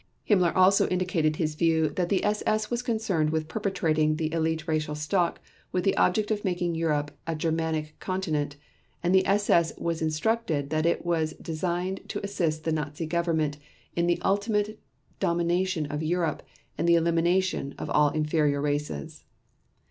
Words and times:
Himmler 0.27 0.55
also 0.55 0.87
indicated 0.87 1.35
his 1.35 1.53
view 1.53 1.89
that 1.89 2.09
the 2.09 2.23
SS 2.25 2.71
was 2.71 2.81
concerned 2.81 3.29
with 3.29 3.47
perpetuating 3.47 4.15
the 4.15 4.33
elite 4.33 4.67
racial 4.67 4.95
stock 4.95 5.39
with 5.71 5.83
the 5.83 5.95
object 5.95 6.31
of 6.31 6.43
making 6.43 6.73
Europe 6.73 7.11
a 7.27 7.35
Germanic 7.35 7.99
continent 7.99 8.55
and 9.03 9.13
the 9.13 9.23
SS 9.27 9.77
was 9.77 10.01
instructed 10.01 10.71
that 10.71 10.87
it 10.87 11.05
was 11.05 11.33
designed 11.33 12.01
to 12.07 12.19
assist 12.25 12.63
the 12.63 12.71
Nazi 12.71 13.05
Government 13.05 13.59
in 13.95 14.07
the 14.07 14.19
ultimate 14.23 14.79
domination 15.19 15.85
of 15.91 16.01
Europe 16.01 16.41
and 16.79 16.89
the 16.89 16.95
elimination 16.95 17.75
of 17.77 17.87
all 17.91 18.09
inferior 18.09 18.59
races. 18.59 19.23